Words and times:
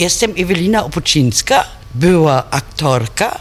Jestem 0.00 0.32
Ewelina 0.36 0.84
Opucińska, 0.84 1.64
była 1.94 2.50
aktorka. 2.50 3.40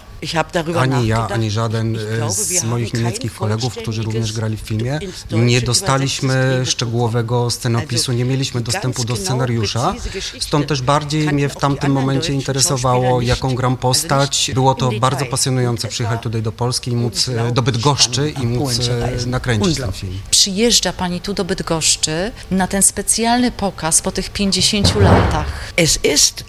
Darüber 0.54 0.80
Ani 0.80 1.08
ja, 1.08 1.28
ani 1.28 1.52
żaden 1.52 1.96
e, 1.96 2.32
z 2.32 2.64
moich 2.64 2.94
niemieckich 2.94 3.34
kolegów, 3.34 3.76
którzy 3.76 4.02
również 4.02 4.34
grali 4.34 4.58
w 4.58 4.60
filmie, 4.60 5.00
nie 5.32 5.62
dostaliśmy 5.62 6.62
szczegółowego 6.66 7.50
scenopisu, 7.50 8.12
nie 8.12 8.26
mieliśmy 8.26 8.62
dostępu 8.62 9.06
do 9.06 9.16
scenariusza. 9.16 9.94
Stąd 10.40 10.68
też 10.68 10.82
bardziej 10.82 11.28
mnie 11.28 11.50
w 11.50 11.56
tamtym 11.56 11.92
momencie 11.92 12.34
interesowało, 12.34 13.22
jaką 13.22 13.56
gram 13.56 13.78
postać. 13.78 14.52
Było 14.54 14.76
to 14.76 14.90
bardzo 15.00 15.26
pasjonujące 15.26 15.88
przyjechać 15.88 16.22
tutaj 16.22 16.42
do 16.42 16.52
Polski 16.52 16.92
i 16.92 16.96
móc 16.96 17.30
e, 17.30 17.52
do 17.52 17.62
Bydgoszczy 17.62 18.34
i 18.44 18.46
móc 18.46 18.80
e, 18.80 19.28
nakręcić 19.28 19.78
ten 19.78 19.92
film. 19.92 20.20
Przyjeżdża 20.32 20.94
pani 20.94 21.22
tu 21.22 21.34
do 21.34 21.46
Bydgoszczy 21.46 22.32
na 22.52 22.68
ten 22.68 22.82
specjalny 22.82 23.52
pokaz 23.52 24.02
po 24.02 24.12
tych 24.12 24.30
50 24.30 24.96
latach. 24.96 25.74
Es 25.78 26.00
ist, 26.04 26.44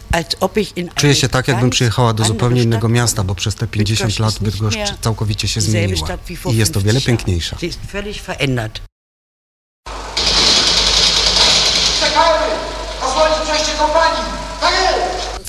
Czuję 0.94 1.14
się 1.14 1.28
tak, 1.28 1.48
jakbym 1.48 1.70
przyjechała 1.70 2.12
do 2.12 2.24
zupełnie 2.24 2.62
innego 2.62 2.88
miasta, 2.88 3.24
bo 3.24 3.34
przez 3.34 3.54
te 3.54 3.66
50 3.66 4.18
lat 4.18 4.38
Bydgoszcz 4.40 4.78
całkowicie 5.00 5.48
się 5.48 5.60
zmieniła 5.60 6.08
i 6.52 6.56
jest 6.56 6.76
o 6.76 6.80
wiele 6.80 7.00
50 7.00 7.06
Jahren. 7.08 7.16
piękniejsza. 7.16 7.56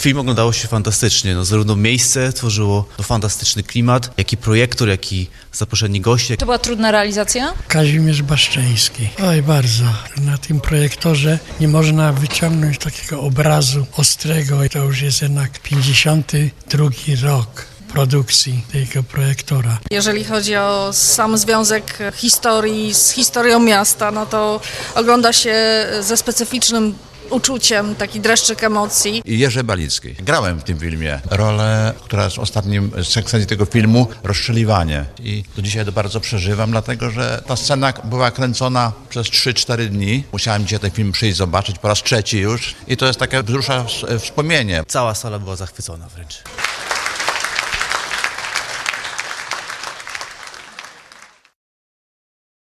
Film 0.02 0.18
oglądało 0.18 0.54
się 0.54 0.68
fantastycznie, 0.68 1.36
no, 1.36 1.46
zarówno 1.46 1.76
miejsce 1.76 2.34
tworzyło 2.34 2.86
to 2.98 3.04
fantastyczny 3.04 3.64
klimat, 3.64 4.10
jak 4.18 4.34
i 4.34 4.38
projektor, 4.38 4.90
jak 4.90 5.14
i 5.14 5.30
zaproszeni 5.54 6.02
goście. 6.02 6.38
To 6.38 6.46
była 6.46 6.58
trudna 6.60 6.92
realizacja? 6.92 7.54
Kazimierz 7.68 8.22
Baszczyński. 8.22 9.10
Oj, 9.24 9.42
bardzo. 9.42 9.84
Na 10.22 10.38
tym 10.38 10.62
projektorze 10.62 11.40
nie 11.60 11.68
można 11.68 12.14
wyciągnąć 12.14 12.78
takiego 12.78 13.22
obrazu 13.22 13.86
ostrego. 13.98 14.60
To 14.72 14.80
już 14.80 15.02
jest 15.02 15.22
jednak 15.22 15.60
52 15.60 16.90
rok 17.24 17.66
produkcji 17.94 18.64
tego 18.72 19.04
projektora. 19.04 19.80
Jeżeli 19.92 20.24
chodzi 20.24 20.56
o 20.56 20.90
sam 20.94 21.38
związek 21.38 21.98
historii 22.16 22.94
z 22.94 23.10
historią 23.10 23.60
miasta, 23.60 24.12
no 24.12 24.26
to 24.26 24.62
ogląda 24.96 25.34
się 25.34 25.56
ze 26.00 26.18
specyficznym 26.18 26.96
uczuciem, 27.32 27.96
taki 27.96 28.20
dreszczyk 28.20 28.64
emocji. 28.64 29.22
i 29.26 29.40
Jerzy 29.40 29.64
Balicki. 29.64 30.14
Grałem 30.14 30.60
w 30.60 30.64
tym 30.64 30.80
filmie 30.80 31.20
rolę, 31.32 31.94
która 32.04 32.24
jest 32.24 32.40
ostatnim 32.40 32.92
sekwencji 33.04 33.48
tego 33.48 33.66
filmu, 33.66 34.08
rozstrzeliwanie. 34.24 35.06
I 35.20 35.44
do 35.56 35.62
dzisiaj 35.62 35.86
to 35.86 35.92
bardzo 35.92 36.20
przeżywam, 36.20 36.72
dlatego 36.72 37.12
że 37.12 37.44
ta 37.48 37.56
scena 37.56 37.94
była 38.04 38.32
kręcona 38.32 38.92
przez 39.10 39.28
3-4 39.28 39.88
dni. 39.88 40.24
Musiałem 40.32 40.64
dzisiaj 40.64 40.80
ten 40.80 40.92
film 40.92 41.12
przyjść 41.12 41.38
zobaczyć 41.38 41.80
po 41.80 41.88
raz 41.88 42.04
trzeci 42.04 42.40
już 42.40 42.76
i 42.88 42.98
to 42.98 43.06
jest 43.08 43.20
takie 43.20 43.44
wzrusza 43.44 43.86
wspomnienie. 44.20 44.84
Cała 44.88 45.16
sala 45.16 45.40
była 45.40 45.56
zachwycona 45.56 46.08
wręcz. 46.10 46.44